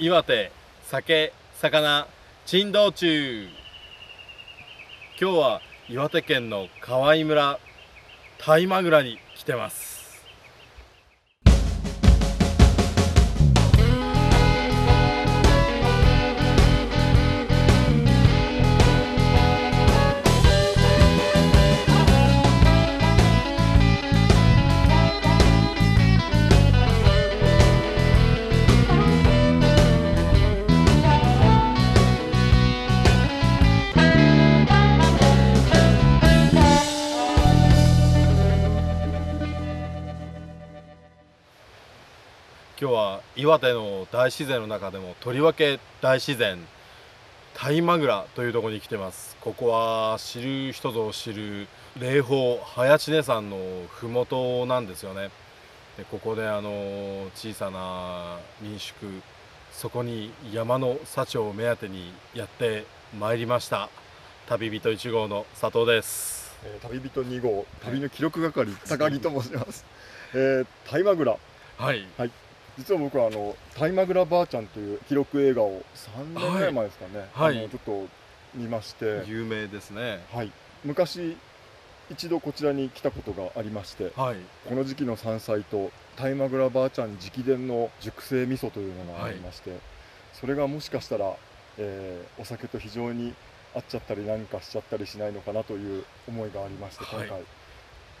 [0.00, 0.52] 岩手
[0.84, 2.06] 酒魚
[2.46, 3.48] 珍道中。
[5.20, 7.58] 今日は岩手県の河合村
[8.38, 9.97] 大間倉に来てます。
[43.58, 46.58] 岩手の大自然の中でもとりわけ大自然
[47.54, 49.36] 大間倉というところに来てます。
[49.40, 51.66] ここは知る人ぞ知る
[51.98, 53.58] 霊峰早知根山の
[53.88, 55.30] 麓なんですよね。
[55.96, 58.94] でここであの小さな民宿
[59.72, 62.84] そこに山の幸を目当てにやって
[63.18, 63.88] まいりました。
[64.46, 69.84] 旅人1号の佐藤です、えー旅人2号旅の記録係、高木と申します、
[70.32, 71.36] えー、大間倉
[71.76, 72.06] はい
[72.78, 77.58] 実は僕はあの大間倉ばあちゃんという記録映画を3年ぐらい前ですかね、はい。
[77.58, 78.06] あのちょっと
[78.54, 80.24] 見まして、有名ですね。
[80.32, 80.52] はい、
[80.84, 81.36] 昔
[82.10, 84.36] 一度こちらに来たことがありましてはい。
[84.68, 89.76] この時期の山菜と大間倉ばあちゃん直伝の熟成味噌というのがありまして、
[90.32, 91.34] それがもしかしたら、
[91.78, 93.34] えーお酒と非常に
[93.74, 97.26] 合っちゃったり何かしちゃったりしないのかなという思いがありまして、はい。
[97.26, 97.44] 今回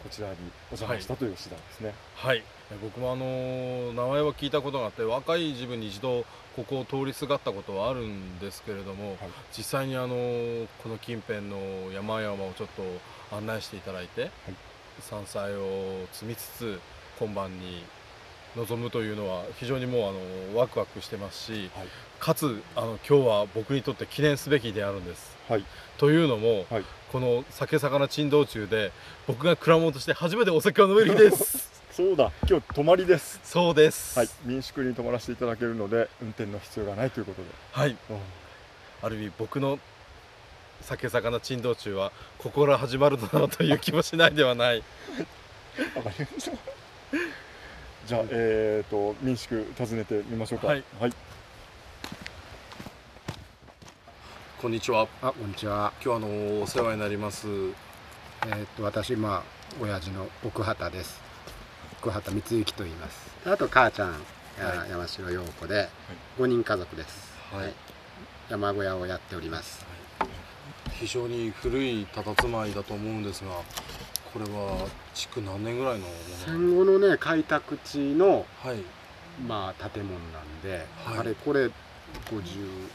[0.02, 0.36] こちらに
[0.70, 1.94] お邪魔したという次第ですね。
[2.14, 2.42] はい、
[2.82, 6.24] 僕もあのー名前は聞いたことがあって若い自分に一度
[6.56, 9.18] ここを通りすがったことはあるんですけれども、はい。
[9.56, 11.56] 実際にあのーこの近辺の
[11.92, 12.68] 山々をちょっ
[13.30, 14.30] と案内していただいて、
[15.00, 16.80] 山菜を摘みつつ
[17.18, 17.84] 今晩に
[18.56, 25.36] 臨むというのは非常にもうあのワクワクしてますし、はいかつあの今日は僕にとって記念すべきであるんです。
[25.48, 25.64] はい
[25.98, 28.92] というのも、はいこの酒魚珍道中で
[29.26, 31.70] 僕が蔵元として初めてお酒を飲める日です。
[31.90, 33.40] そうだ今日泊まりです。
[33.42, 34.18] そうです。
[34.18, 38.18] はい、民宿に泊まらせていただけるので運転の必要がないということで、はい、うん
[39.00, 39.78] ある意味僕の
[40.82, 44.82] 酒魚珍道中はここから始まるのだなという気もしないではない。
[45.94, 46.77] わかりました。
[48.08, 50.68] じゃあ、えー、と民宿訪ねてみましょうか。
[50.68, 51.12] はい、はい、
[54.62, 55.06] こんにちは。
[55.20, 55.92] あ、こんにちは。
[56.02, 57.46] 今日あのお世話になります。
[57.46, 59.42] えーっと私まあ
[59.78, 61.20] 親父の奥畑です。
[62.00, 63.30] 奥畑光之と言います。
[63.44, 64.14] あと母ちゃん、
[64.58, 65.90] やはい山城陽子で
[66.38, 67.34] 五人家族です。
[67.52, 67.74] はい
[68.48, 69.84] 山小屋をやっております。
[70.92, 73.50] 非常に古い佇まいだと思うんですが、
[74.32, 76.06] これは築何年ぐらいの？
[76.44, 78.78] 戦後のね開拓地のはい。
[79.46, 81.72] まあ建物なんで、はいあれこれ50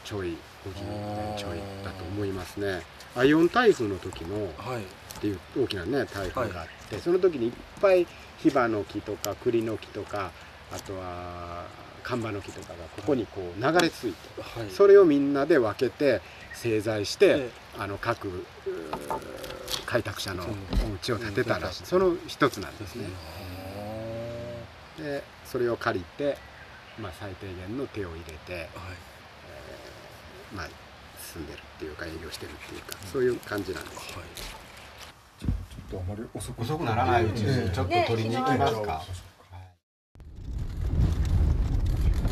[0.04, 0.36] ちょい50
[0.74, 2.82] 年ちょいだと思いますね。
[3.16, 4.82] アイオン台風の時のはい。
[4.82, 4.86] っ
[5.20, 8.06] ていう大きなね台風があって、その時にいっぱい
[8.38, 10.32] ヒバの木とか栗の木とか
[10.72, 11.66] あとは
[12.02, 14.70] 看板の木とかがここにこう流れ着いて、はい。
[14.70, 16.20] それをみんなで分けて
[16.52, 18.44] 製材して、えあの各
[19.94, 20.46] 開拓者のお
[20.96, 23.06] 家を建てたらしい、うんその一つなんですね。
[24.98, 26.36] あでそれを借りて、
[27.00, 28.68] まあ、最低限の手を入れて、ーはい。
[30.52, 30.68] まあ、
[31.16, 33.96] 住んでるっていうか営業してるっていうかそういう感じなんです。
[34.18, 34.24] はい。
[35.40, 35.52] ちょっ
[35.92, 39.04] とあまり遅く遅くならないうちにちょっと取りに行きますか。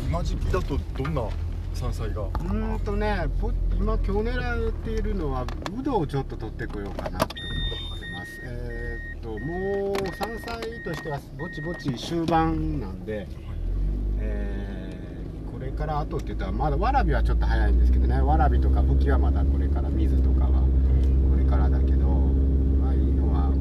[0.05, 1.29] 今時期だとどんな
[1.73, 2.23] 山菜が？
[2.23, 7.42] うーんとね、ぽ今今日狙っているのはブドウをちょっと取ってこようかなと。
[8.45, 13.27] えーっともう山菜としてはぼちぼち終盤なんで、
[14.19, 20.61] えーこれから後って言ったらまだわらびはちょっと早いんですけどね、わらびとかぶきはまだこれから水とかは
[21.29, 23.53] これからだけど、まあいいのは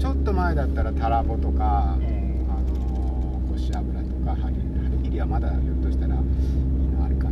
[0.00, 1.94] ちょっと前だったらタラボとか。
[1.94, 4.60] あのコシ油とかハリハ
[4.96, 7.28] リギリはまだひょっとしたらいいのあるか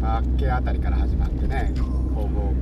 [0.00, 0.16] な。
[0.16, 1.74] あっけあたりから始まってね。
[2.14, 2.52] 工房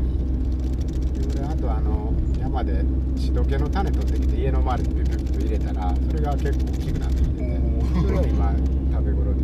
[1.28, 2.84] であとあの山で
[3.16, 7.60] 血どけの種取ってきて家の周りにピュピュッと入れたらそれが結構大きくなってきてて
[8.00, 8.52] それは今
[8.92, 9.40] 食べ頃で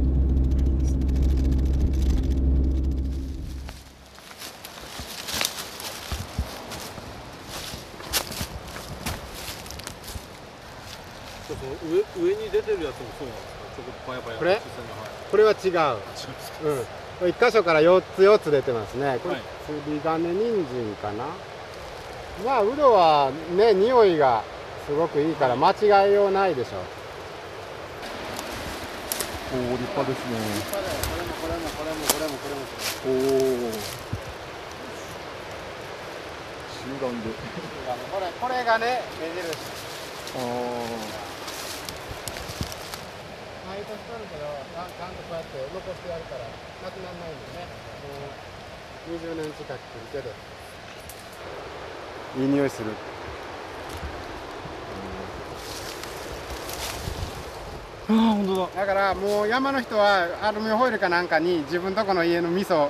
[12.16, 13.76] 上上に出てるやつもそうなんですか？
[13.76, 14.38] ちょっとパヤパヤ。
[14.38, 14.50] これ？
[14.52, 14.60] はい。
[15.30, 16.84] これは違ううん
[17.18, 21.24] これ一箇所から4つ4つ出てますねこれはい釣り金人参かな？
[22.44, 24.42] まあウドはね匂いが
[24.86, 26.78] すごくいいから間違いようないでしょ
[29.54, 30.36] おお立派ですね。
[30.72, 32.64] これもこれもこれもこれもこれもこれも
[33.04, 33.72] おお
[36.72, 39.44] 集団でこれこれがね目印
[40.32, 40.40] あ
[43.68, 47.68] 毎年取るけどちゃんとこうやって残してやるからなくならないんでね
[48.08, 50.32] もう20年近く来るけど
[52.38, 52.90] いい匂いする。
[58.08, 58.68] ああ本当だ。
[58.74, 62.88] だからもう山の人はアルミホイルかなんかに自分とこの家の味噌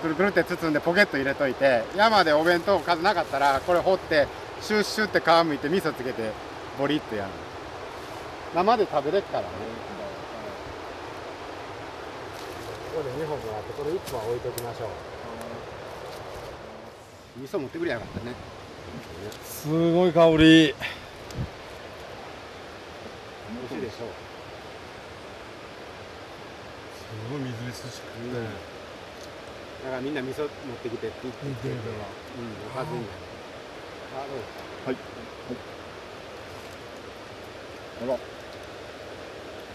[0.00, 4.28] くるくるって包んでポケット入れといて山でお弁当数なかったらこれ掘って
[4.62, 6.32] シュッシュって皮むいて味噌つけて
[6.78, 7.30] ボリッとやる。
[8.54, 9.48] 生で食べれっからね。
[12.94, 14.88] ここで2本もあってこれ1本は置いときましょう。
[17.40, 18.34] 味噌持ってくりゃよかったね
[19.44, 20.36] すごい香り。
[20.38, 20.48] 美味
[23.68, 24.06] しいでしょ。
[24.06, 24.08] う
[26.98, 28.26] すごいみずみずしくう。
[28.28, 28.32] ん。
[28.34, 28.40] だ
[29.90, 30.48] からみんな味噌持っ
[30.82, 33.12] てきてって言って見てみたらうん、おかずになる。
[34.18, 34.90] あ、どうですか。
[34.90, 34.96] はい。
[38.04, 38.18] あら。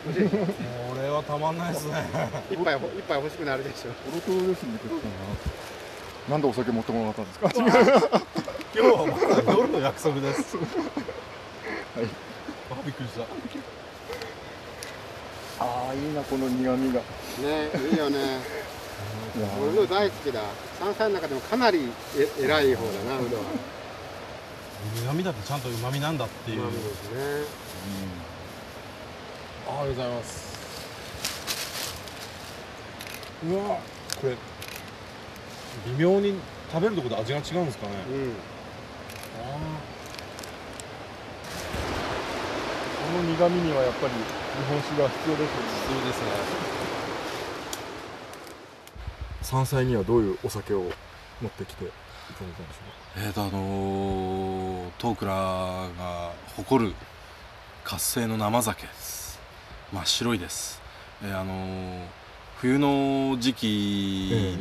[0.03, 2.03] これはたまんないですね。
[2.51, 3.91] 一杯ほ、一杯欲しくなるでしょ。
[3.93, 5.01] トロトロですね結構な。
[6.29, 8.21] なんでお酒持ってこなかったんですか？
[8.75, 10.65] 今日はまだ夜の約束ですはい
[12.71, 13.23] あびっくりした
[15.63, 17.01] ああいいなこの苦味が
[17.39, 18.39] ね、いいよね。
[19.61, 20.41] 俺の大好きだ。
[20.79, 23.43] 山菜の中でもかなりえ偉い方だな、うどは。
[25.03, 27.17] 苦味だってちゃんと旨味なんだっていううまみですね。
[29.67, 30.53] あありがとうございます
[33.49, 33.79] うわ
[34.21, 34.35] これ
[35.87, 36.35] 微妙に
[36.71, 38.33] 食べるところで味が違うんですかねうん。
[39.39, 39.43] あ
[43.05, 44.19] この苦味にはやっぱり日
[44.69, 45.69] 本酒が必要ですよね。
[45.87, 46.27] そうですね。
[49.41, 50.79] 山菜にはどういうお酒を
[51.41, 52.79] 持ってきていただいたんでしょ
[53.17, 56.93] えーとあのー、トークラが誇る
[57.83, 59.39] 活性の生酒です。
[59.91, 60.81] 真っ白いです、
[61.23, 62.22] えーあのー
[62.63, 63.65] 冬の時期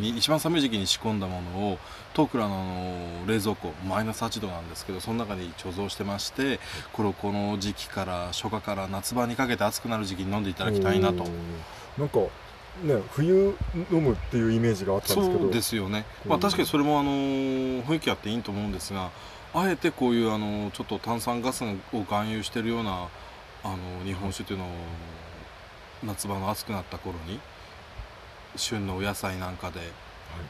[0.00, 1.78] に、一番寒い時期に仕込んだものを
[2.14, 6.58] トークラの冷蔵庫マイナス8度なんですけどその中に貯蔵してまして
[6.93, 11.25] これをこの時期から初夏から夏場にかけて暑くなる時期に飲んでいたうだきたいなと。
[11.96, 12.19] なんか
[12.82, 13.54] ね冬
[13.93, 15.38] 飲むっていうイメージがあったんですけど。
[15.38, 16.31] そうですよね、うん。
[16.31, 19.12] まあ、確かにそれもあの雰囲気あっていいと思うんですが
[19.55, 23.06] あえてこういうあのちょっと炭酸ガスを含有しているような
[23.62, 24.69] あの日本酒というのを
[26.02, 27.38] 夏場の暑くなった頃に
[28.56, 29.81] 旬のお野菜なんかで、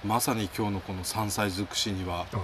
[0.04, 2.38] まさに今日のこの山菜尽くしにはあ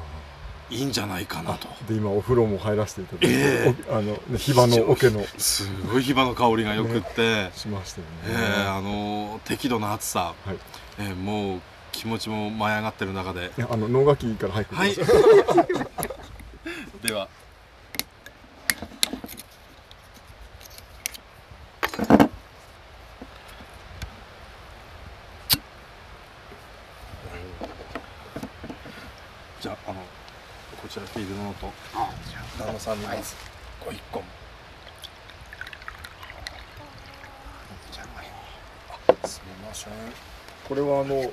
[0.71, 1.69] いいんじゃないかなと。
[1.69, 5.25] ーで今お風呂も入らせていただいて、えおあのね火場の桶の。
[5.39, 10.59] すごい火花の香りがよくって、しましたよね、えーあの適度な暑さ、はい。
[10.99, 11.61] えーもう
[11.93, 13.51] 気持ちも舞い上がってる中で。
[13.59, 14.95] あの能楽器から入ってきまはい。
[17.07, 17.29] では
[29.61, 30.01] じゃああの
[30.81, 30.89] こ
[31.49, 33.35] ちらフィールドノートあ、じゃ旦那さんにまず
[33.85, 34.23] ご一本
[37.93, 38.05] じゃ
[39.23, 39.93] あすみません。
[40.69, 41.31] これはあの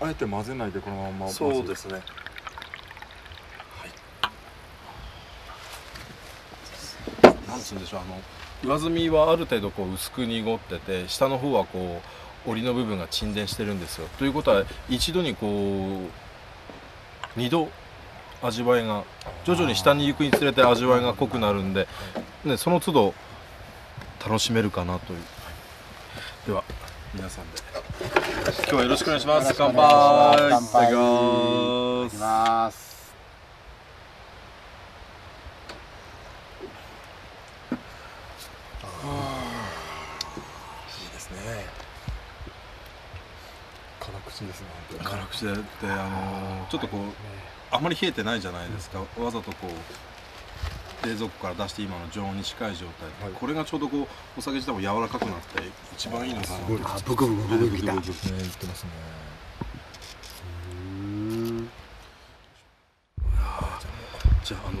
[0.00, 1.94] あえて混ぜないでこのままそうですね。
[1.94, 2.04] はい。
[7.48, 8.20] なんつうんでしょうあの
[8.76, 12.02] 上澄みはある程度こう薄く濁ってて下の方はこ
[12.46, 14.08] う折りの部分が沈殿してるんですよ。
[14.18, 15.50] ということは一度にこう
[17.36, 17.70] 二度
[18.44, 19.04] 味わいが
[19.44, 21.88] 徐々に下に行くにつれて味わいが濃くなるんで、
[22.44, 23.14] ね、その都度
[24.22, 25.18] 楽しめるかなという。
[26.46, 26.62] では
[27.14, 27.58] 皆さんで。
[28.58, 29.54] 今日はよろしくお願いします。
[29.56, 29.86] 乾杯。
[29.86, 30.58] いただ
[32.10, 33.14] きます。
[41.02, 41.84] いいですね。
[44.00, 44.66] 辛口ですね
[45.02, 45.60] 辛口でで
[45.90, 47.00] あのーちょっとこう
[47.74, 49.00] あまり冷えてないじゃないですか。
[49.00, 53.38] わざとこう冷蔵庫から出して今の常温に近い状態、はい。
[53.38, 54.06] これがちょうどこう
[54.38, 55.62] お酒自体も柔らかくなって
[55.96, 57.92] 一番いいのかなすごいあ、ブクブクブクブクきた。
[57.92, 58.02] うね。
[58.02, 58.90] 言ってますね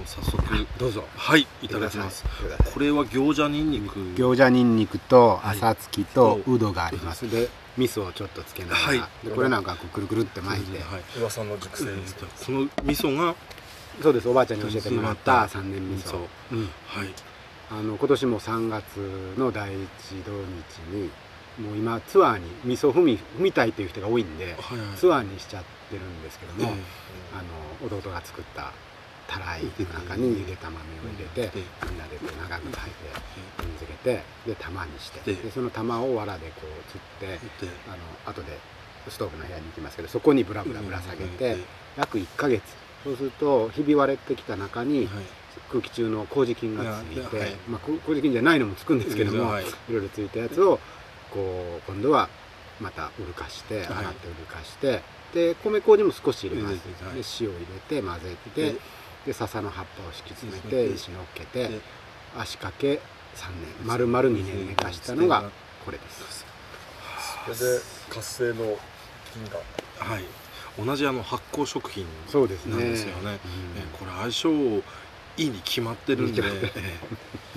[0.06, 0.42] 早速
[0.78, 1.04] どうぞ。
[1.16, 2.24] はいいただきます。
[2.72, 5.56] これは餃子ニンニク餃子ニンニクとはい。
[5.56, 7.30] 朝月とうどがあります。
[7.30, 9.26] で、味噌をちょっとつけながら、はい。
[9.26, 11.02] でこれなんかこうくるくるって巻いて、はい。
[11.18, 11.86] 噂の熟成
[12.46, 13.34] この味噌が
[14.02, 14.28] そうです。
[14.28, 16.18] おばあちゃんに教えてもらった三年味噌。
[16.52, 16.54] う。
[16.54, 16.68] ん。
[16.86, 17.08] はい。
[17.70, 18.84] あの今年も3月
[19.38, 19.86] の第一
[20.24, 21.10] 土日に
[21.58, 24.96] もう今ツアーに味噌踏み踏みたいという人が多いんではいはい。
[24.96, 26.74] ツアーにしちゃってるんですけども、え
[27.32, 28.72] あの弟が作った
[29.26, 33.74] たらいの中にゆでた豆を入れて、えみんなでこう長く炊いて踏ん。
[33.74, 37.26] づけてで玉にしてえでその玉を藁でこう釣って
[37.66, 37.96] であの
[38.30, 38.58] 後で
[39.08, 41.58] ストーブの部屋に行きますけどそこにブラブラぶら下げて
[41.96, 42.62] 約1ヶ月。
[43.04, 45.08] そうするとひび割れてきた中にはい。
[45.70, 49.64] 空気中の麹菌がついて、まあ、こ麹菌じゃないのもつくんですけども、はい。
[49.64, 50.80] いろいろついたやつを
[51.30, 52.28] こう今度は
[52.80, 54.06] またうるかして洗はい。
[54.06, 55.02] ってうるかして、
[55.32, 56.72] で米麹も少し入れます、
[57.04, 57.14] はい。
[57.14, 58.74] で塩入れて混ぜて
[59.24, 61.80] でで笹の葉っぱを敷き詰めでて石乗っけてで
[62.36, 63.00] 足掛け
[63.34, 65.50] 3年丸々2年寝かしたのが
[65.84, 66.44] これです。
[67.44, 68.54] それで活性の
[69.32, 69.58] 菌が
[69.98, 70.24] はい。
[70.76, 72.72] 同じあの発酵食品そうですね。
[72.72, 73.22] なんですよね。
[73.22, 73.30] うん。
[73.30, 73.38] え
[73.92, 74.82] これ相性
[75.36, 76.72] いいに決まってるんで、え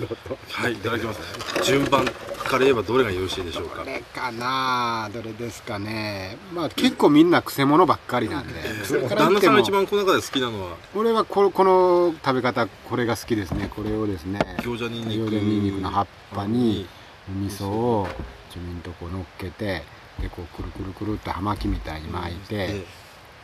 [0.00, 0.06] え
[0.50, 1.20] はいいただきます。
[1.64, 2.12] 順番か
[2.52, 3.80] ら言えばどれがよろしいでしょうか。
[3.80, 5.08] これかな。
[5.12, 6.36] どれですかね。
[6.52, 8.84] まあ結構みんなくせ者ばっかりなんで、ええ。
[8.84, 10.76] それから旦那さんが一番この中で好きなのは？
[10.94, 13.68] 俺はここの食べ方これが好きですね。
[13.74, 14.40] これをですね。
[14.58, 15.26] 餃子にんにく。
[15.26, 16.88] 餃子にんにくの葉っぱに
[17.28, 18.08] お味噌を
[18.52, 19.82] ちょびんとこう乗っけて
[20.20, 22.84] でこうくるくるくるって葉巻みたいに巻いて、え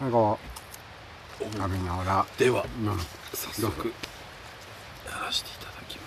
[0.01, 0.39] なんか
[1.39, 2.99] 食べながら、ではうん、
[3.33, 3.89] 早速。
[3.89, 3.95] や
[5.25, 6.07] らせていただきま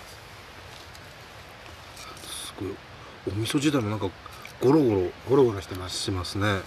[2.26, 2.46] す。
[2.46, 2.70] すごい。
[3.28, 4.08] お味噌自体もなんか
[4.60, 6.60] ゴロゴロゴロゴロしてますしますね。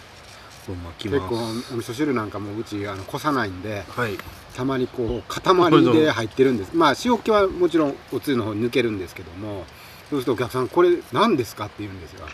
[0.65, 1.19] これ巻きます。
[1.19, 1.35] 結構
[1.75, 4.17] お味噌汁なんかもうちあのこさないんではい。
[4.55, 6.71] たまにこう塊で入ってるんです。
[6.73, 9.65] まあ塩気はもちろんおつゆの方に抜けるんですけども
[10.09, 12.27] そうするとお客さんこれ何ですかって言うんですよ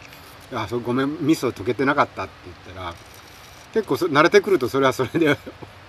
[0.53, 2.31] あそうごめん味噌溶けてなかったって
[2.65, 2.93] 言ったら
[3.74, 5.38] 結構そ慣れてくるとそれはそれで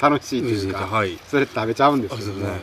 [0.00, 1.18] 楽しいというか、はい。
[1.26, 2.48] それ食べちゃうんですけどねね。
[2.50, 2.60] はい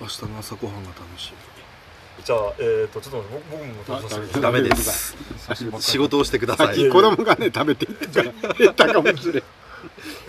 [0.00, 1.32] 明日の朝ごはんが楽し
[2.24, 5.16] じゃあえっ、とちょっと僕僕も食べさせてみダメです。
[5.80, 6.66] 仕事をしてください。
[6.68, 9.42] さっき子供がね食べていったから減ったかもしれん。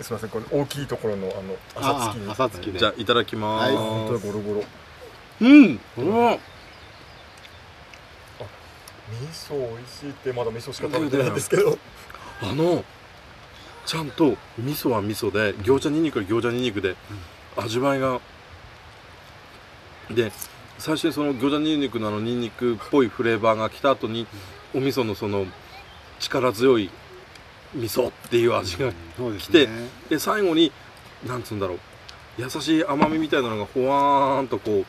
[0.00, 2.28] すみませんこれ大きいところのあの朝月に。
[2.28, 3.72] あ朝月でじゃあいただきまはい。
[3.72, 4.64] す、本当だゴロゴロ
[5.40, 5.80] うん。
[5.96, 6.38] うわ
[9.10, 11.78] 味噌美味しいってまだ味噌しか食べてないんですけど。
[12.42, 12.84] あの
[13.86, 16.94] ちゃんと味噌は味噌で餃子にんにくは餃子にんにくで
[17.56, 18.20] 味わいが
[20.10, 20.32] で
[20.78, 24.26] 最初にその餃子にんにくのあのにんにくっぽいフレーバーが来た後に
[24.74, 25.46] お味噌のその
[26.20, 26.90] 力強い
[27.74, 28.92] 味噌っていう味が
[29.38, 29.72] 来てね
[30.08, 30.72] で最後に
[31.26, 31.78] なんつうんだろう。
[32.38, 34.86] 優しい甘みみたいなのがほわーんとこう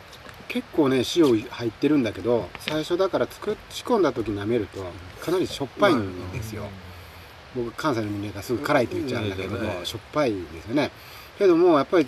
[0.48, 4.84] 結構ね塩入ってるんだけど最初だから作っ仕込んだ時舐めると
[5.20, 6.66] かなりしょっぱいんですよ、
[7.56, 9.66] 僕関西の人間がすぐ辛いって言っちゃうんだけどうん。
[9.66, 10.92] もしょっぱいですよね。
[11.40, 12.08] けどもやっぱり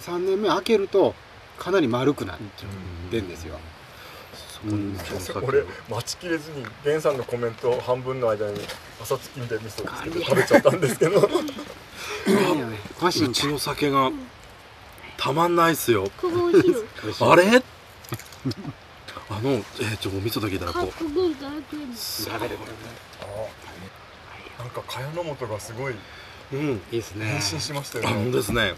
[0.00, 1.14] 3年目開けると
[1.58, 2.38] かなり丸くなっ
[3.10, 3.58] てんですよ、
[4.34, 8.60] そこにその俺待ちきれずに源さんのコメント半分の間に
[9.00, 11.20] 朝月で味噌つけて食べちゃったんですけど。
[11.20, 11.28] う
[13.30, 14.10] ちの酒が
[15.16, 16.10] たまんないっすよ。
[17.20, 17.62] あれ？
[19.30, 20.84] あの、えー、ちょお味噌だけいただこう。
[22.38, 22.56] べる
[23.20, 23.26] あ
[24.62, 25.94] なんか茅野本がすごい
[26.52, 26.70] うん。
[26.70, 27.26] いいですね。
[27.26, 28.74] 変身しましたよあのねですね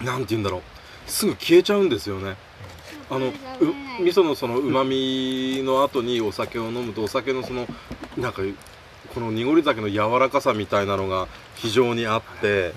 [0.00, 0.62] なんて言うんだろう
[1.08, 2.36] すぐ消えちゃうんですよね。
[3.10, 3.32] あのう
[4.02, 7.66] 味噌のそのうまみの後にお酒を飲むとお酒のその
[8.16, 8.42] なんか
[9.14, 12.72] この濁り酒の柔らかさみたいなのが非常にあって。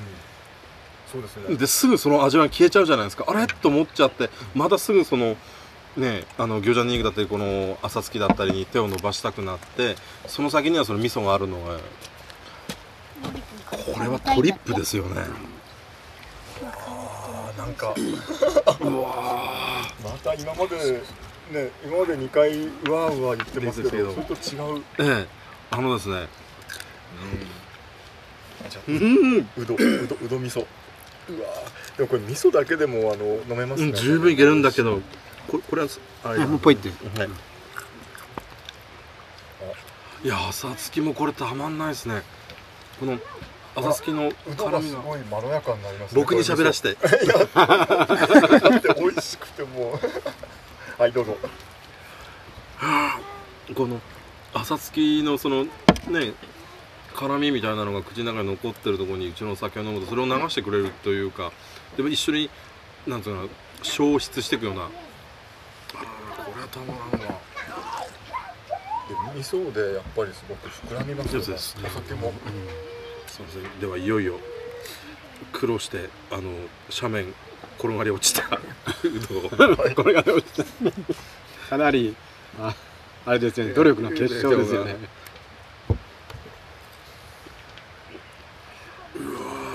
[1.12, 1.56] そうですね。
[1.58, 3.26] ですぐその味が消えちゃうじゃないですか。
[3.28, 3.46] あれ？
[3.46, 4.30] と思っちゃって。
[4.56, 5.36] またすぐその
[5.98, 9.98] ねあの餃子にんにくだったりこの朝月だったりに手を伸ばしたくなって
[10.28, 11.78] その先にはその味噌があるのが
[13.70, 15.22] これはトリップですよね。
[15.22, 15.26] あ
[17.62, 17.94] なんか
[18.82, 20.76] うわまた今まで
[21.52, 24.84] ね今まで2回うわうわ言ってますけどそれと違う。
[24.98, 25.28] ええ
[25.70, 26.28] あのですね。
[28.88, 29.48] うん。
[29.58, 30.66] うどうどうど味噌。
[31.30, 31.48] うわ
[31.98, 35.02] でもこれ味噌だけでもあの飲めますね、うん十分いけるんだけど
[35.48, 35.88] これこれは
[36.24, 36.90] あれあもうポイって。
[36.90, 37.30] はい。
[40.24, 42.24] いや朝月もこれたまんないですね。
[43.00, 43.20] この
[43.76, 46.22] 朝月のうどんがす辛みがごいまろやかになりますね。
[46.22, 46.96] 僕に喋らして。
[46.96, 50.00] てだって美味しくてもう。
[51.02, 51.38] はいどうぞ。
[53.76, 54.02] この
[54.54, 56.34] 朝月のそのね
[57.16, 61.52] 辛みみたいなのが口の中に残ってるところにうちのお酒を飲むとそれを流してくれるというか
[61.96, 62.50] でも一緒に
[63.08, 63.50] なんていうの
[63.84, 64.82] 消失していくような。
[64.82, 64.86] あ
[65.96, 67.40] らこれはたまらんわ。
[69.08, 71.56] で味噌でやっぱりすごく膨らみますよね。
[71.86, 72.34] お酒も
[73.50, 74.40] そうですねではいよいよ
[75.52, 76.52] 苦労してあの
[76.90, 77.34] 斜面
[77.78, 78.44] 転がり落ちた。
[78.48, 78.60] う
[79.58, 81.70] どんをこれが落ちた。
[81.70, 82.16] かなり
[82.60, 82.76] あ
[83.26, 83.74] あれですよね。
[83.74, 84.96] 努力の結晶ですよね。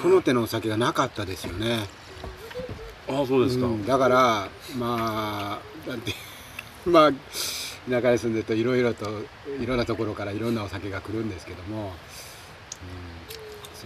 [0.02, 1.88] この手のお酒がなかったですよね。
[3.08, 6.12] ああそうですか、うんだからまあなんて
[6.86, 7.12] まあ
[7.88, 9.22] 田舎に住んでるといろいろと
[9.60, 11.92] いろんなところからいろんなお酒が来るんですけども、うん、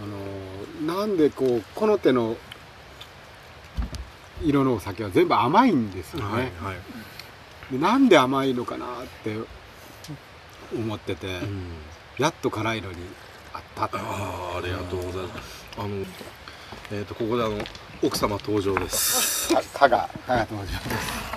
[0.01, 2.35] そのなんでこうこの手の
[4.43, 7.71] 色のお酒は全部甘いんですよね、はいはい。
[7.71, 8.87] でなんで甘いのかなっ
[9.23, 9.37] て
[10.73, 11.27] 思ってて、
[12.17, 12.97] やっと辛いのに
[13.53, 13.87] あった。
[13.87, 14.01] とあ
[14.55, 15.67] あありがとうございます。
[15.77, 15.89] あの
[16.91, 17.57] えっ、とここであの
[18.01, 19.53] 奥様登場です。
[19.53, 21.31] か加賀加賀登場です。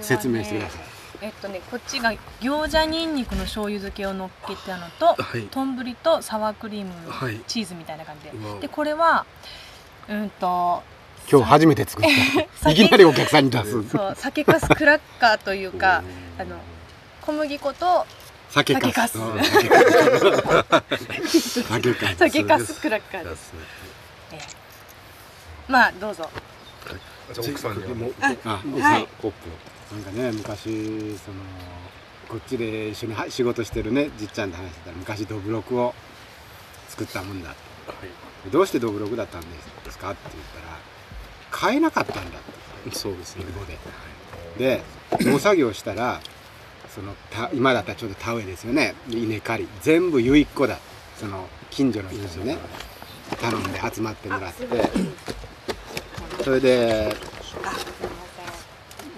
[0.00, 0.85] 説明してください
[1.20, 5.48] えっとねこっちが餃子にんにくの醤油漬けを乗っけたのとはい。
[5.50, 7.40] 丼とサワークリーム、はい。
[7.46, 8.60] チーズみたいな感じで。
[8.60, 9.26] でこれは
[10.08, 10.82] うんと
[11.30, 12.06] 今日初めて作っ
[12.62, 12.70] た。
[12.70, 13.88] いきなりお客さんに出す。
[13.88, 16.02] そう酒かすクラッカーというか
[16.38, 16.56] あの
[17.22, 18.06] 小麦粉と
[18.50, 19.18] 酒かす。
[19.18, 19.78] 酒か
[21.28, 21.62] す。
[21.62, 22.16] 酒かす。
[22.16, 23.52] 酒かすクラッカーです、
[24.32, 24.40] ええ。
[25.68, 26.30] まあどうぞ。
[27.34, 29.08] じゃあ奥さんにはもうあ、はい。
[29.20, 29.32] コッ
[29.92, 31.38] なんかね昔その
[32.28, 35.94] こっちで一緒には仕事してるねじっちゃんと話してたら昔ドブロクを
[36.88, 37.54] 作ったもんだ
[37.86, 37.96] プは
[38.46, 38.50] い。
[38.50, 39.46] どうしてドブロクだったんで
[39.90, 40.76] すかって言ったら
[41.50, 42.42] 買えなかったんだっ
[42.90, 42.96] て。
[42.96, 43.44] そうですね。
[43.48, 44.80] 英語で。
[45.20, 46.20] で農作業したら
[46.94, 48.94] そのた今だったらちょっと田植えですよね。
[49.08, 49.68] で稲刈り。
[49.82, 50.78] 全部ゆいっ子だ。
[51.16, 52.58] その近所の人にね
[53.40, 54.66] 頼んで集まってもらって。
[56.42, 57.16] それで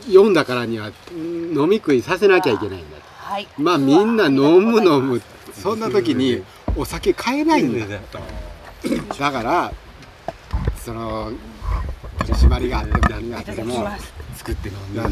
[0.08, 3.48] 読んだからにはうん飲み食いさせなきゃいけないんだはい。
[3.56, 5.22] まあみんな飲む飲む。
[5.52, 6.42] そんな時に
[6.76, 7.86] お酒買えないんだ
[9.18, 9.72] だから
[10.84, 11.32] その
[12.20, 13.88] 取り締まりがあっても何があっても
[14.36, 15.08] 作って飲んだ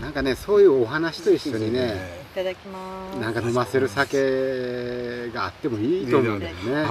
[0.00, 3.18] なんかねそういうお話と一緒にねいただきます。
[3.20, 6.86] なんか飲ませる酒があってもいいと思うんだよね。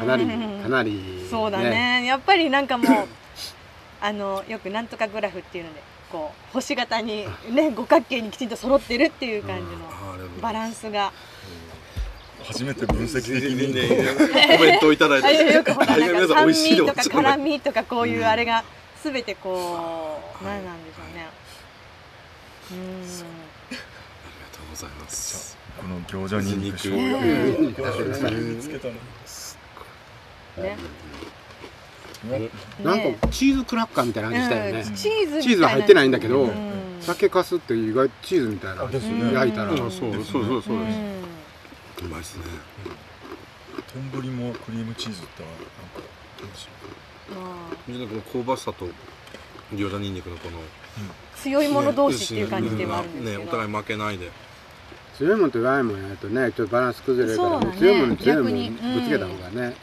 [0.00, 2.04] かなりかなりそうだね。
[2.06, 3.08] やっぱりなんかもう
[4.00, 9.78] あのよくなんとかグラフっていうのでこう星型にね五角形にきちんと揃ってるっていう感じの
[10.40, 11.12] バランスが。
[12.44, 13.88] 初めて分析的にね
[14.56, 15.52] コメントをいただいあて。
[15.52, 18.64] よくほらなんか酸美味とか辛味とかこういうあれが
[19.02, 21.26] すべてこう何なんでしょうね。
[22.70, 25.58] うありがとうございます。
[25.78, 27.14] この餃子にんにく醤うん。
[27.76, 28.94] 油醤油つけたの
[30.58, 30.76] ね。
[32.82, 34.80] なんねかチーズクラッカーみたいな感じしたよね。
[34.80, 36.98] うんチーズは入ってないんだけどうん。
[37.00, 38.86] 酒かすって意外とチーズみたいな。
[38.86, 39.32] ですよね。
[39.32, 39.70] 焼いたら。
[39.70, 39.78] うん。
[39.78, 40.70] そうそうそうそうです。
[40.70, 40.78] うん。
[42.06, 42.44] うまいですね。
[44.12, 46.08] 丼もクリームチーズってなんか
[47.88, 48.86] どうこの香ばしさと
[49.74, 50.58] 餃子ニンニクのこの
[51.36, 53.44] 強い者同士っていう感じではあるんですねけど。
[53.44, 54.30] お互い負けないで。
[55.16, 58.70] 強いもんと弱いもんやるとねちょっとバランス崩れるから強いもんに強いもん逆に。
[58.70, 59.74] ぶつけた方がね、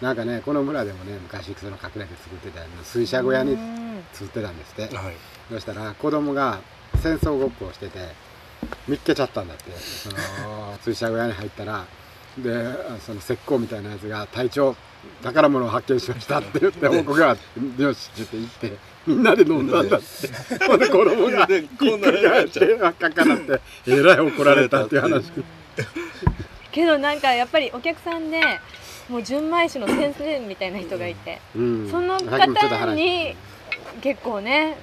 [0.00, 4.04] なんかねこの村でもね昔その隠れて作ってた水車小屋にうん。
[4.12, 4.96] 作ってたんですって。
[4.96, 5.14] はい。
[5.50, 6.60] そしたら子供が
[7.02, 7.98] 戦争ごっこをしてて
[8.86, 9.70] 見っけちゃったんだって。
[9.72, 11.84] その 水車小屋に入ったら。
[12.36, 12.52] で
[13.04, 14.76] その石膏みたいなやつが隊長
[15.22, 20.64] 宝物を発見しましたって言って報告があってよしって言ってみんなで飲んだんだって。
[20.64, 25.32] ほんで子供がでこんなになっちゃう真っ赤っかなってえらい怒られたっていう話。
[26.70, 28.40] けどなんかやっぱりお客さんで
[29.08, 31.90] もう純米酒の先生みたいな人がいて、うん。
[31.90, 32.36] その方
[32.68, 32.94] 話。
[32.94, 33.34] に
[34.02, 34.76] 結構ね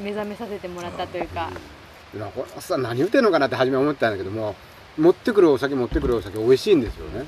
[0.00, 1.50] 目覚めさせてもらったというか、
[2.14, 4.54] いやこれさ何言ってんのかなって初め思ったんだけども
[4.96, 7.24] 持ってくるお酒持ってくるお酒美味しいんですよね、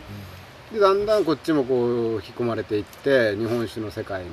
[0.73, 4.29] でだんだんこっちもこう引き込まれていって日本酒の世界に。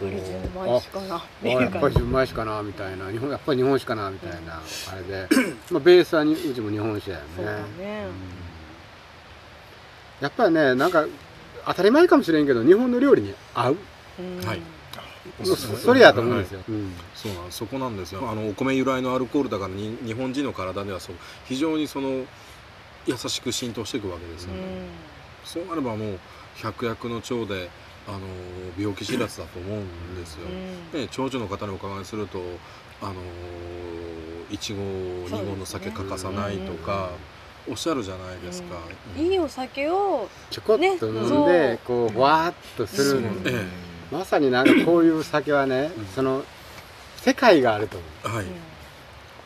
[0.00, 0.14] 純
[0.54, 1.50] 米酒かな。
[1.50, 3.10] やっぱり純米酒かなみたいな。
[3.10, 4.62] 日本やっぱり日本酒かなみたいな。
[4.92, 5.28] あれで、
[5.72, 7.30] まあ、ベースはにうちも日本酒だよね。
[7.34, 8.06] そうだね。
[8.06, 8.37] うん
[10.20, 11.06] やっぱりねなんか
[11.66, 13.76] 当たり前かもしれんけど日本の料理に合う。
[14.20, 14.46] うん。
[14.46, 14.60] はい。
[15.44, 17.52] そそれやと思うんですよ、うんそうなん。
[17.52, 18.28] そこなんですよ。
[18.28, 22.24] あのお米由来のアルコールだからに日本人の体ではそう非常にその
[23.06, 24.60] 優しく浸透していくわけですよね、
[25.44, 26.18] そうなればもう
[26.56, 27.70] 百薬の長で
[28.06, 28.20] あの
[28.76, 30.46] 病気知らずだと思うんですよ、
[30.94, 31.00] うん。
[31.00, 32.40] ね、長女の方にお伺いすると
[33.00, 33.14] あの
[34.50, 34.78] 一合
[35.30, 37.10] 二合の酒欠かさないとか
[37.70, 38.76] おっしゃるじゃないですか、
[39.16, 39.22] うん。
[39.22, 43.42] いいお酒をちょこっと飲んねそうで、こうふわーっとする、うん。
[43.46, 43.66] え
[44.10, 46.06] まさになんかこういう酒はね、うん。
[46.06, 46.44] その
[47.16, 48.10] 世界があると思う。
[48.26, 48.46] えはい、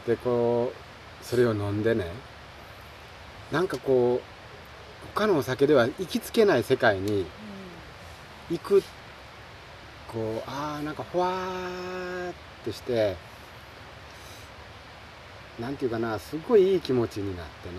[0.07, 2.07] でこうそれを飲んでね
[3.51, 7.27] なんかこう他のお酒では行きつけない世界に
[8.51, 8.83] 行く
[10.13, 13.17] こうああなんかふわーってして
[15.59, 17.75] なんていうかなすごいいい気持ちになってね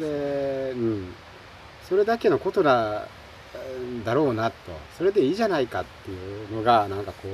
[0.00, 1.14] で、うん、
[1.88, 3.06] それだけのことだ
[4.04, 4.56] だろうなと。
[4.96, 7.30] それでいいじゃないかっていうのがなんかこう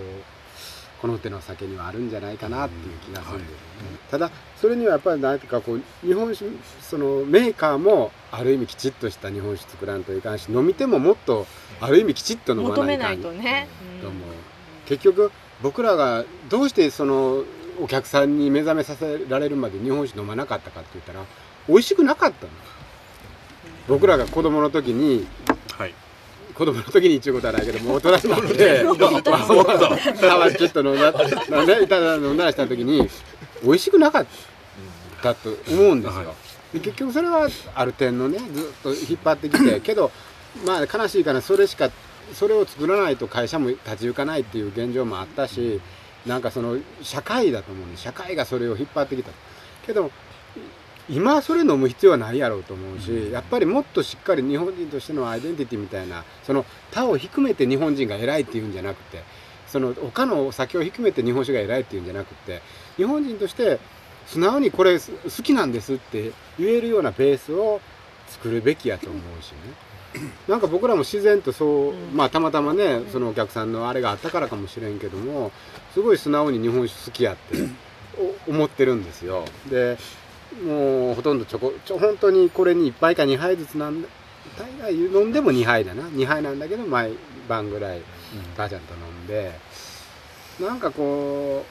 [1.01, 11.47] この手の酒にはあるんじゃないかなっていう気がするんですよね、ただそれにはやっぱり何ていうかこう日本酒そのメーカーもある意味きちっとした日本酒作らんといかんし飲み手ももっと
[11.81, 13.69] ある意味きちっと飲まないかなんいとね、
[14.03, 14.05] う
[14.89, 15.31] 結局
[15.63, 17.45] 僕らがどうしてその
[17.81, 21.21] お客さんに目覚めさせられるまで日本酒飲まなかったかって言ったら
[21.69, 22.51] 美味しくなかったの。
[23.89, 25.27] 僕らが子供の時に
[25.73, 25.95] はい。
[26.55, 28.85] 子供の時に言うことはないけどもう大人になって
[30.21, 31.13] タバキッと飲んだ。
[31.57, 33.09] なんでいただ飲んだらした時に
[33.63, 34.27] 美味しくなかっ
[35.23, 35.35] た。
[35.35, 36.35] と思うんですよ、は
[36.73, 40.11] で結局それはある点のねずっと引っ張ってきて けど
[40.65, 41.91] まあ悲しいかなそれしか
[42.35, 45.81] それを作らないと会社も立ち行かないっていう現状もあったし
[46.27, 49.31] なんかその社会だと思うんで社会がそれを引っ張ってきた。
[49.87, 50.11] けど
[51.09, 59.23] 今それ飲む必要はないやろうと思うし、やっぱりもっとしっかり日本人としてのアイデンティティみたいなその他を低めて日本人が偉いっていうんじゃなくて
[59.67, 62.61] その他のお酒を低めて日本酒が偉いっていうんじゃなくて
[62.97, 63.79] 日本人として
[64.27, 67.81] 素直にこれ好きなんですって言えるようなベースを
[68.29, 69.57] 作るべきやと思うしね。
[70.49, 75.53] なんか僕らも自然とそう、まあたまたまねそのお客さんのあれがあったからかもしれんけども
[75.93, 77.69] すごい素直に日本酒好きやって
[78.47, 79.45] お思ってるんですよ。
[79.69, 79.99] で
[80.65, 84.09] もうほとんどちょこちょ本当にこれに1杯か2杯ずつなんだ
[84.59, 86.05] 大概飲んでも2杯だな。
[86.05, 87.13] 2杯なんだけど毎
[87.49, 88.01] 晩ぐらい
[88.57, 89.53] ばあちゃんと飲んで。
[90.61, 91.67] なんかこ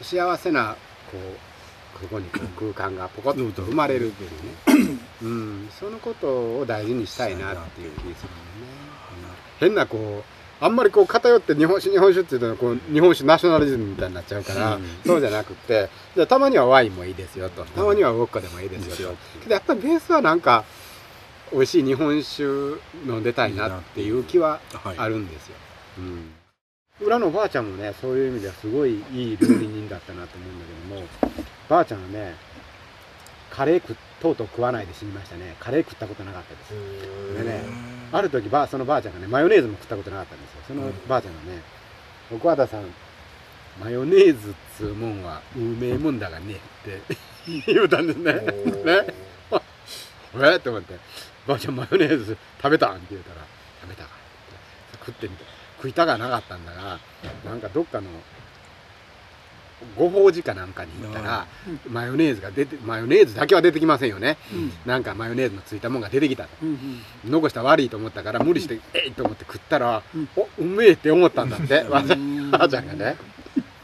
[0.00, 0.76] う幸せな
[1.10, 4.30] こうここに空間がポコッと生まれるっていう
[4.90, 8.16] ね、うん、そのことを大事にしたいなっていう気がするよね、
[9.60, 9.68] うん。
[9.68, 17.64] 変なこうあんまりこう偏って日本酒日本酒っていうのはこう日本酒ナショナリズムみたいになっちゃうから、そうじゃなくてじゃあたまにはワインもいいですよと。
[17.64, 20.64] たまにはウォッカでもいいですよと、けどやっぱりベースはなんか
[21.52, 22.44] 美味しい日本酒
[23.06, 24.98] 飲んでたいなっていう気ははい。
[24.98, 25.56] あるんですよ、
[25.98, 26.00] う
[27.04, 31.06] ん、裏のばあちゃんもねそういう意味ではすごいいい料理人だったなと思うんだけども
[31.68, 32.34] ばあちゃんはね
[33.52, 35.56] カレー食とうとう食わないで死にましたね。
[35.60, 36.72] カレー食ったことなかったです。
[37.36, 37.62] でね
[38.10, 40.60] ある時ばあそのばあちゃんがねマヨネーズも食ったことなかったんですよ。
[40.68, 41.62] そのばあちゃんがね
[42.32, 42.84] 「奥和田さん
[43.78, 47.00] マヨネーズっつうもんはうめえもんだがね」って
[47.70, 48.32] 言うたんですね。
[48.32, 49.14] ね。
[50.40, 50.94] えって思って
[51.46, 53.36] 「ばあちゃんマヨネーズ食べたん?」って言うたら
[53.82, 54.04] 「食べた。
[54.04, 55.44] か」って食ってみて。
[55.82, 57.00] 食いたがなかったんだが
[57.44, 58.08] なんかどっかの
[59.96, 61.46] ご法事かなんかに行ったら
[61.88, 64.38] マヨネーズが出てマヨネーズだけは出てきませんよね、
[64.86, 66.50] なんかマヨネーズのついたもんが出てきたと、
[67.24, 70.02] 残したら悪いと思ったから無理して「えい!」と思って食ったら
[70.36, 71.84] 「おうめえ!」って思ったんだって。
[71.88, 72.16] わざ
[72.58, 73.16] わちゃんがね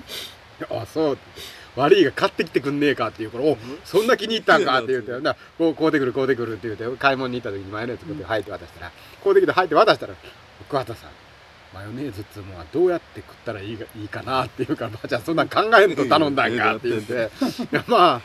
[0.70, 1.18] 「あそう」
[1.76, 10.14] 悪いが買ってきてくんねえかっていうから「おそんな気に入ったんか」って言うて「なこうこうてくるこうてくる」って言うて買い物に行った時にマヨネーズこうやって入って渡したらこうてきて入って渡したら
[10.60, 11.10] 「奥畑さん
[11.74, 17.30] マヨネーズっつうもんはどうやって食ったらいいがいいかな」って言うから「ばあちゃんそんなん考えんと頼んだんか」って言って。
[17.86, 18.20] まあ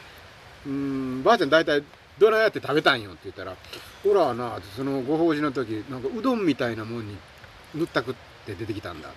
[0.65, 1.83] うーんばあちゃん大体
[2.17, 3.55] どないやって食べたんよって言ったら
[4.03, 7.17] 「ほらなそのご法事の時なんかうどんみたいなもんに
[7.75, 9.09] 塗ったくって出てきたんだ」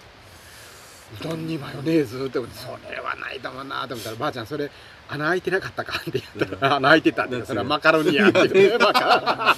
[1.20, 4.70] うどんにマヨネーズって思ってそれはないと思うなと思ったらばあちゃんそれ
[5.08, 8.78] 穴開いてなかったかって言ったら穴開いてたってそれはマカロニやって言って。
[8.78, 9.56] マカ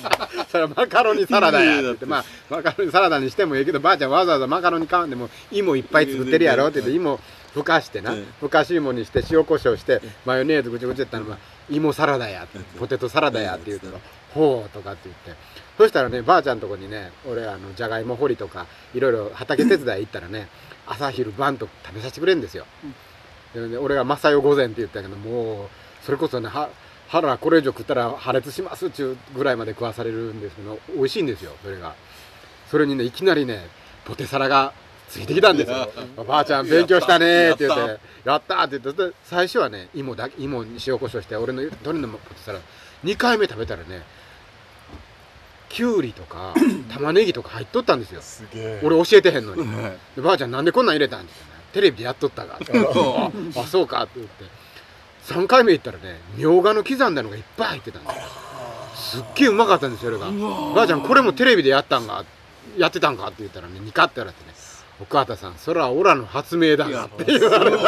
[0.51, 1.83] それはマカロニサラダやって。
[1.85, 7.19] 言ってまあマカロニサラダにしてもいいけどばあちゃんわざわざマカロニ買わんでも芋いっぱい作ってるやろって言って芋
[7.55, 11.39] ふかしてなふかし芋にして塩コショウしてマヨネーズぐちぐちやったのが
[11.71, 12.47] 芋サラダや
[12.79, 13.87] ポテトサラダやって言うと
[14.35, 15.59] ほうとかって言って。
[15.79, 20.49] そしたらねばあちゃんとこにね俺あのじゃがいも掘りとかいろいろ畑手伝い行ったらね
[20.89, 22.67] 朝昼晩と食べさせてくれるんですよ、
[23.55, 25.69] でね俺が「マサヨ御前」って言ったけどもう
[26.05, 26.69] それこそねは
[27.09, 31.95] 腹これ以上食ったら破裂しますっちゅうぐらいまで食わされるんですけど美味しいんですよそれが。
[32.71, 33.67] それにねいきなりね
[34.05, 34.75] ポテサラが
[35.09, 37.99] ついてきたんですよ「おばあちゃん勉強したね」って言って
[38.29, 42.59] 「やった!」って言ってで最初はね芋だけ芋に塩コショウして俺の鶏のポテサラ。
[43.05, 44.03] 2回目食べたらね
[45.69, 46.55] きゅうりとか
[46.93, 48.21] 玉ねぎとか入っとったんですよ。
[48.23, 48.81] すげえ。
[48.83, 49.67] 俺教えてへんのに。
[50.17, 52.55] でばあちゃんなんでこんなん入れたんって言ったらテレビでやっとったが。
[52.61, 52.61] あ
[53.61, 54.45] あそうかって言って。
[55.27, 58.11] 3回目行ったらねみょうがの刻んだのがいっぱい入ってたんで
[58.97, 60.75] すすっげえうまかったんですよそれが。
[60.75, 62.25] ばあちゃんこれもテレビでやったんが
[62.79, 64.55] やってたんかって言ったらねニカって言われてね。
[65.01, 67.79] 奥畑さんそれはオラの発明だがって言われたね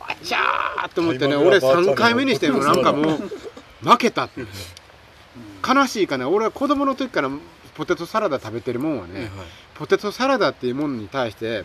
[0.00, 3.30] あちゃーと思ってね俺3回目にしてもなんかもう
[3.90, 4.42] 負けたって
[5.66, 6.28] 悲しいかな。
[6.28, 7.30] 俺は子供の時から
[7.74, 9.30] ポテトサラダ食べてるもんはね、はい
[9.74, 11.64] ポテトサラダっていうものに対して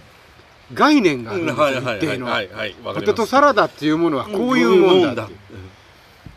[0.74, 5.40] 概念があるんですよ、はいはい一定の、はいはいわかポテトサラダっていうものはこういうもんだっていう。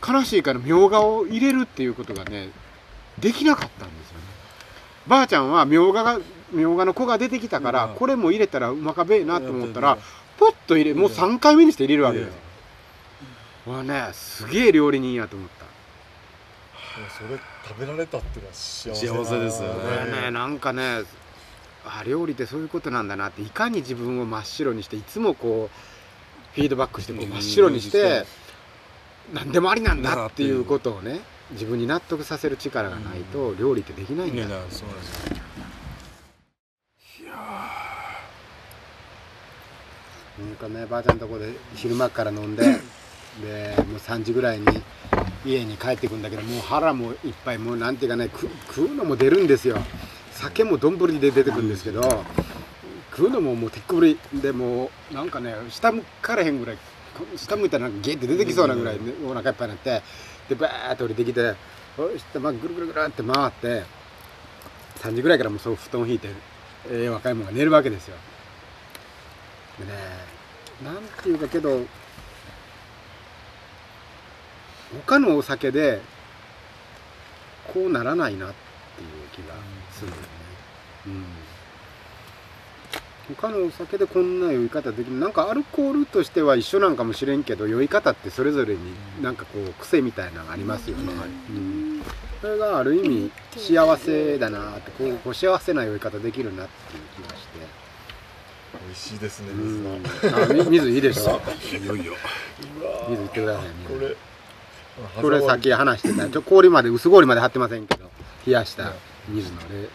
[0.06, 2.50] 悲しいからみょうがを入れるっていうことがね
[3.18, 4.24] できなかったんですよね。
[5.06, 6.18] ばあちゃんはみょうがが
[6.52, 7.94] みょうがの子が出てきたから、うん。
[7.94, 9.96] これも入れたらうまかべえなと思ったら、
[10.38, 12.28] ポッと入れもう3回目にして入れるわけです
[13.66, 15.64] よ、わねすげえ料理人やと思った
[16.92, 19.74] それ食べられたっていうのは幸せ幸せですよね。
[19.74, 21.02] これねなんかね
[21.84, 28.26] あ料理ってそういうことなんだなっていかに自分を真っ白にしていつもこうフィードバックしてこう真っ白にして
[29.32, 31.20] 何でもありなんだっていうことをね
[31.52, 34.36] 自分に納得させる力がないと料理ってできないんだ。
[34.36, 35.22] いやそうなんです
[37.24, 37.32] よ。
[40.38, 42.72] なんかねばあちゃんのとこで昼間から飲んでで
[43.88, 44.66] もう3時ぐらいに
[45.44, 49.78] 家に帰ってくんだけどもう腹もいっぱいもうなんていうかねく食うのも出るんですよ。
[50.32, 52.02] 酒も丼で出てくるんですけど
[53.10, 56.78] 食うのももうてっくぶりでもうなんかね下向かれへんぐらい
[57.36, 60.02] 下向いたらなんかゲッて出てきそうなぐらい、ね、お腹いっぱいになって
[60.48, 61.54] でバーッと降りてきて
[61.96, 63.84] そしてまあぐるぐるぐるって回って
[65.00, 66.28] 3時ぐらいからもうそう布団を引いて
[66.90, 68.16] ええ若い者が寝るわけですよ。
[69.78, 69.92] でね
[70.82, 71.82] なんていうかけど
[75.06, 76.00] 他のお酒で
[77.72, 78.52] こうならないなっ
[78.96, 79.54] ていう気が
[79.92, 80.22] するよね、
[81.06, 81.10] う
[83.32, 85.18] ん、他のお酒でこんな酔い方できる。
[85.18, 88.80] なんかアルコールとしては一緒なんかもしれんけど酔い方ってそれぞれに
[89.22, 91.12] なんかこう癖みたいなのがありますよね、
[91.50, 92.02] うん、
[92.40, 97.82] それがある意味幸せだなってこうこう幸せな酔い方できるなっていう気がして。
[98.74, 100.42] 美味しいですねう水がん。
[100.44, 101.40] あみ水いいでしょ？
[101.78, 102.14] いよいよ。
[103.10, 104.16] 水いってくださいこれ
[105.20, 106.28] これさっき話してた。
[106.28, 108.10] ちょ氷まで薄氷まで張ってませんけど。
[108.46, 108.92] 冷やした
[109.28, 109.88] 水のね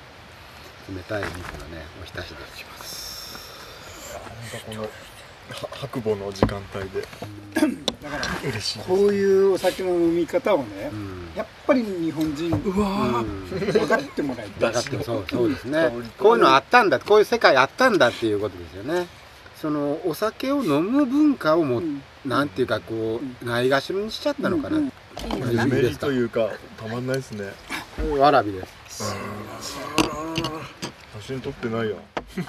[0.89, 2.35] 冷たい水のねおひたしで
[2.83, 4.17] す。
[4.53, 4.87] なんかこのは
[5.71, 7.01] 白母の時間帯で。
[8.01, 11.29] だから嬉しいこういうお酒の飲み方をねうん。
[11.35, 15.25] やっぱり日本人うわうん分かってもらいたい分かってもそう。
[15.29, 15.91] そうですね。
[16.17, 16.99] こういうのあったんだ。
[16.99, 19.07] こういう世界あったんだっていうことですよね。
[19.61, 24.91] そのお酒を飲む文化をも、うんなんていうかこうないがしろにしちゃったのかな、うん
[25.55, 27.45] ぬめりというかたまんないですね。
[28.19, 29.15] わらびです。
[31.21, 31.95] 写真撮ってないや
[32.37, 32.43] 仕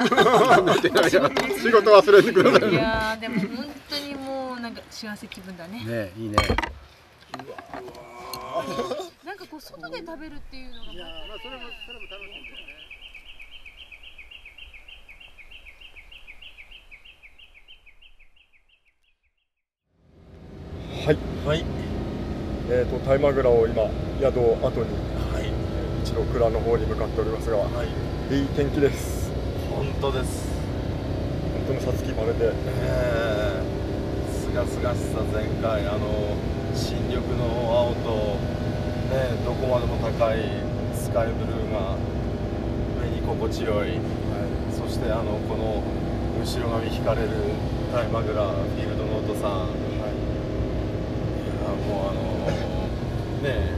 [1.73, 5.83] 事忘れてくださいいねやーでも本当にもうなんか幸せ気分だね。
[5.85, 6.37] ねいいね。
[9.25, 10.97] なんかこう外で食べるっていうのがまた。
[10.99, 12.88] ねそれもそれも楽しいんだよね
[21.09, 21.19] はい。
[21.47, 21.65] はい。
[22.69, 23.89] えーと大マグラを今
[24.21, 24.93] 宿を後に
[25.33, 25.49] はい。
[26.05, 27.89] 一路蔵の方に向かっておりますがはい。
[28.29, 29.33] いい天気です。
[29.73, 30.53] 本当です。
[31.65, 32.53] 本当にさつき晴れでえ
[33.57, 33.65] え
[34.37, 35.89] すがすがしさ全開。
[35.89, 36.37] あの
[36.77, 38.37] 新緑の青と
[39.09, 40.45] ねどこまでも高い
[40.93, 41.97] スカイブルーが
[43.01, 43.97] 目に心地よい、
[44.77, 45.81] そしてあのこの
[46.37, 47.31] 後ろ髪引かれる
[47.97, 49.88] 大マグラフィールドノートさん、
[51.89, 52.21] もうあの
[53.43, 53.73] ね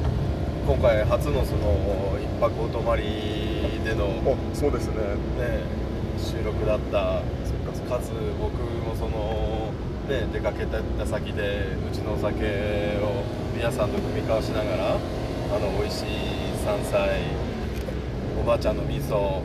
[0.66, 3.02] 今回初のその一泊お泊まり
[3.84, 4.94] でのあそうですね。
[5.38, 5.62] ね
[6.18, 7.22] 収録だった
[7.90, 8.52] かつ僕
[8.86, 9.72] もその
[10.08, 12.36] ね出かけた先でうちのお酒
[13.02, 13.24] を
[13.56, 16.06] 皆さんと組み交わしながらあの美味しい
[16.64, 17.22] 山菜
[18.40, 19.42] おばあちゃんの味噌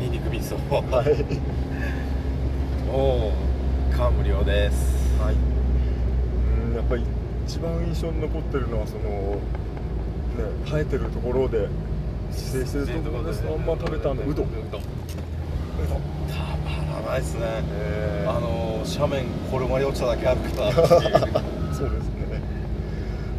[0.00, 0.56] にんにく味噌
[0.90, 2.90] はい。
[2.90, 3.32] を
[3.96, 5.20] 感無量です。
[5.20, 5.34] はい。
[5.34, 5.57] うん
[6.78, 7.02] やっぱり
[7.46, 9.38] 一番印象に残ってるのはそのね
[10.64, 11.68] 生えてるところで
[12.30, 14.86] 自生してるところでそのまんま食べたあのうどんうどんた
[16.86, 17.40] まらないですね。
[17.72, 18.30] えー。
[18.30, 21.74] あの斜面転がり落ちただけあるかなっていう。
[21.74, 22.40] そうですね。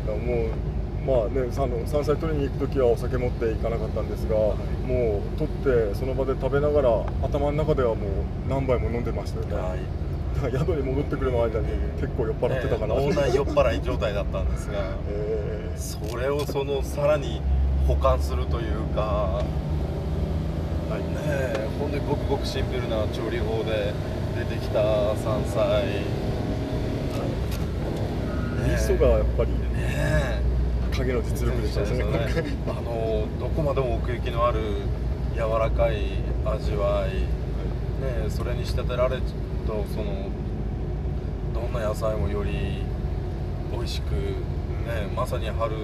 [0.07, 0.59] もう
[1.07, 6.89] まあねあの山菜取りに行く時はお酒持って行かなかったんですが、もう取ってその場で食べながら
[7.23, 10.08] 頭の中ではもう何杯も飲んでましたよね、はい
[10.51, 11.67] 宿に戻ってくるの間に
[11.99, 14.73] 結構酔っ払ってたかな、ね、脳内酔っ払い状態だったんですが
[15.09, 17.41] えそれをそのさらに
[17.87, 19.43] 保管するというか、は
[20.91, 23.93] い、ねえほんでごくごくシンプルな調理法で
[24.37, 24.79] 出てきた
[25.15, 25.83] 山菜。
[25.85, 26.29] ー
[28.65, 30.39] 味噌がやっぱりねえ。
[30.95, 32.03] 影の実力でしたねね。
[32.67, 34.59] あのどこまでも奥行きのある
[35.33, 37.27] 柔らかい味わい、ね
[38.25, 39.21] え、それに仕立てられる
[39.69, 40.29] とその
[41.53, 42.83] どんな野菜もより
[43.71, 45.79] 美味しく、ね、まさに春を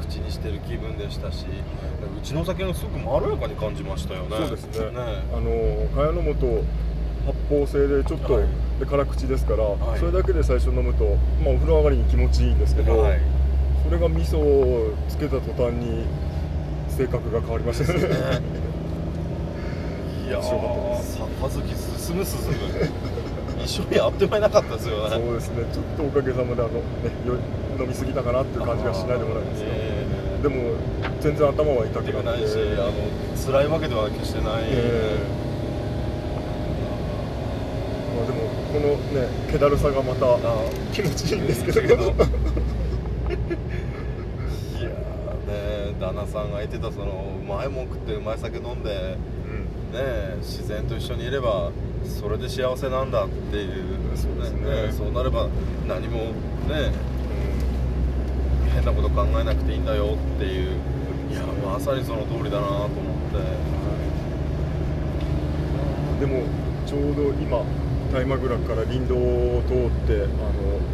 [0.00, 4.36] 口にしてる気分でしたしうちのお酒がすごくまろやかに感じましたよね。
[4.36, 4.90] そうですね。
[4.92, 5.00] ね。
[5.32, 5.50] あの
[5.94, 6.64] 茅野本
[7.26, 8.44] 発泡性でちょっと、はい。
[8.78, 9.98] で辛口ですから、はい。
[9.98, 13.20] それだけで最初飲むと、まあ、お風呂上がりに気持ちいいんですけど、はい。
[13.84, 16.06] それが味噌をつけた途端に
[16.88, 17.98] 性格が変わりましたね。
[18.00, 18.63] ね
[20.26, 21.50] いや杯
[22.00, 22.54] 進む進む。
[23.64, 25.64] 一緒にあってまいなかったですよそうねですね。
[25.72, 26.80] ちょっとおかげさまであの、ね、
[27.26, 27.36] よ
[27.78, 30.76] 飲みすぎたかなっていう感じがしないでもないんですけど、えでも
[31.20, 32.92] 全然頭は痛くないしあの
[33.36, 35.44] 辛いわけでは決してない、ええ。
[38.16, 38.38] まあ、でも
[38.72, 40.38] このね気だるさがまたあ
[40.92, 41.80] 気持ちいいんですけど。
[41.88, 42.04] いやー
[45.48, 49.33] ね旦那さんが言ってたそのうまいもん食ってうまい酒飲んでうん
[49.94, 51.70] ね自然と一緒にいれば
[52.04, 53.84] それで幸せなんだっていう
[54.16, 54.92] そうですね。
[54.92, 55.48] そうなれば
[55.88, 56.32] 何も
[56.68, 56.92] ね
[58.74, 60.72] 変なこと考えなくていいんだよっていう
[61.30, 63.74] いやまさにその通りだなと思って。
[66.20, 66.42] でも
[66.86, 67.64] ちょうど今
[68.12, 70.26] 大間倉から林道を通ってあ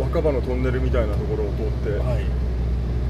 [0.01, 2.25] の若葉のトンネルみたいなところを通って、はい。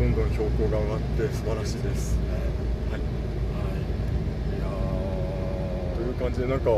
[0.01, 2.17] どんどん標高が上がって素晴らしいです。
[2.17, 3.01] はい、はい
[5.95, 6.71] という感じでなんか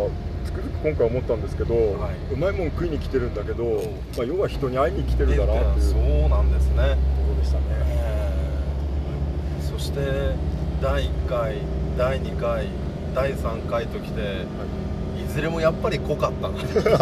[0.46, 2.14] つくづく今回思ったんですけど、はい。
[2.32, 3.74] うまいもん食いに来てるんだけど、ん。
[4.16, 6.76] まあ、要は人に会いに来ているんだなっていうそとこうなんですね。
[6.76, 6.84] ろ
[7.34, 7.64] でしたね。
[9.60, 9.98] そして
[10.80, 11.56] 第1回
[11.98, 12.68] 第2回
[13.14, 14.24] 第3回ときて、い、
[15.28, 16.82] ずれもやっぱり濃かったなっていう。
[16.82, 16.98] そうで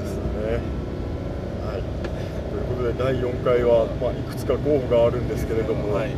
[0.00, 0.22] すね。
[1.64, 1.82] はい。
[2.50, 6.08] ということで第4回は、まあ、いくつか候補があるんですけれども、はい。
[6.08, 6.14] ね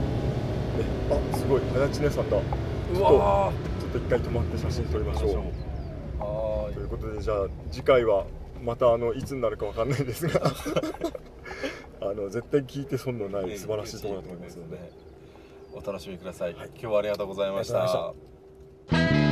[1.10, 1.60] あすごい。
[1.72, 2.36] 早知根さんだ。
[2.36, 2.40] う
[3.02, 3.52] わ
[3.94, 5.30] と一回止まって写真撮りましょう。
[6.18, 8.26] はということでじゃあ次回は
[8.64, 10.40] またあのいつになるかわかんないですが。
[12.00, 14.92] あの絶対聞いて損のないい素晴らしいところだと思いますので、
[15.72, 19.23] お楽しみください、今日はありがとうございました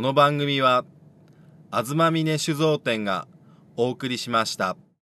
[0.00, 0.86] この番組は
[1.70, 3.28] 東峰酒造店が
[3.76, 4.78] お送りしました。